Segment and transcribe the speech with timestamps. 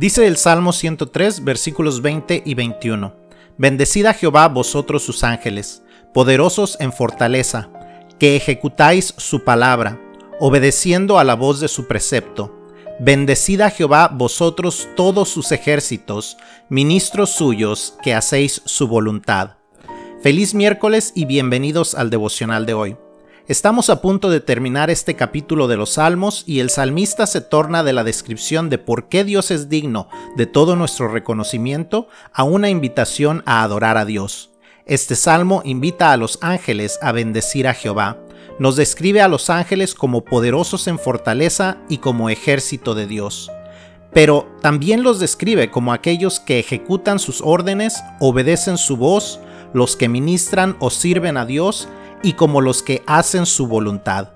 [0.00, 3.14] Dice el Salmo 103, versículos 20 y 21.
[3.58, 5.82] Bendecid a Jehová vosotros sus ángeles,
[6.14, 7.68] poderosos en fortaleza,
[8.18, 10.00] que ejecutáis su palabra,
[10.40, 12.64] obedeciendo a la voz de su precepto.
[12.98, 16.38] Bendecid a Jehová vosotros todos sus ejércitos,
[16.70, 19.58] ministros suyos, que hacéis su voluntad.
[20.22, 22.96] Feliz miércoles y bienvenidos al devocional de hoy.
[23.50, 27.82] Estamos a punto de terminar este capítulo de los Salmos y el salmista se torna
[27.82, 32.70] de la descripción de por qué Dios es digno de todo nuestro reconocimiento a una
[32.70, 34.52] invitación a adorar a Dios.
[34.86, 38.18] Este salmo invita a los ángeles a bendecir a Jehová.
[38.60, 43.50] Nos describe a los ángeles como poderosos en fortaleza y como ejército de Dios.
[44.12, 49.40] Pero también los describe como aquellos que ejecutan sus órdenes, obedecen su voz,
[49.74, 51.88] los que ministran o sirven a Dios
[52.22, 54.28] y como los que hacen su voluntad.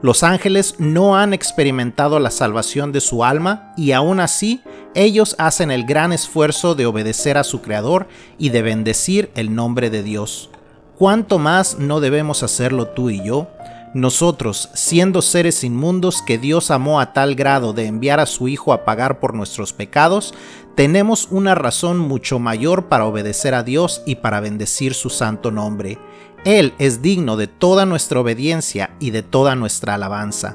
[0.00, 4.62] Los ángeles no han experimentado la salvación de su alma y aún así
[4.94, 8.06] ellos hacen el gran esfuerzo de obedecer a su Creador
[8.38, 10.50] y de bendecir el nombre de Dios.
[10.96, 13.48] ¿Cuánto más no debemos hacerlo tú y yo?
[13.94, 18.72] Nosotros, siendo seres inmundos que Dios amó a tal grado de enviar a su Hijo
[18.74, 20.34] a pagar por nuestros pecados,
[20.74, 25.98] tenemos una razón mucho mayor para obedecer a Dios y para bendecir su santo nombre.
[26.44, 30.54] Él es digno de toda nuestra obediencia y de toda nuestra alabanza.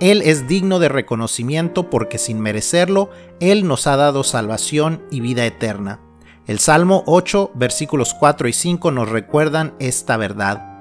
[0.00, 5.46] Él es digno de reconocimiento porque sin merecerlo, Él nos ha dado salvación y vida
[5.46, 6.00] eterna.
[6.46, 10.73] El Salmo 8, versículos 4 y 5 nos recuerdan esta verdad.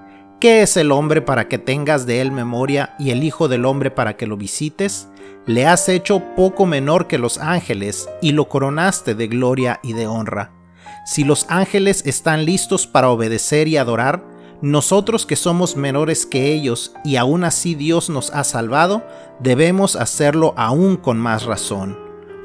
[0.44, 3.92] ¿Qué es el hombre para que tengas de él memoria y el Hijo del hombre
[3.92, 5.08] para que lo visites?
[5.46, 10.06] Le has hecho poco menor que los ángeles y lo coronaste de gloria y de
[10.06, 10.52] honra.
[11.06, 14.22] Si los ángeles están listos para obedecer y adorar,
[14.62, 19.08] nosotros que somos menores que ellos y aún así Dios nos ha salvado,
[19.40, 21.98] debemos hacerlo aún con más razón.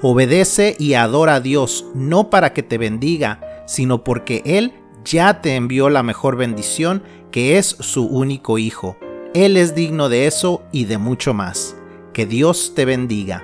[0.03, 4.73] Obedece y adora a Dios, no para que te bendiga, sino porque Él
[5.05, 8.97] ya te envió la mejor bendición que es su único Hijo.
[9.35, 11.77] Él es digno de eso y de mucho más.
[12.13, 13.43] Que Dios te bendiga.